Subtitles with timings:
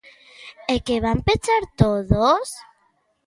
[0.73, 2.47] ¿É que van pechar todos?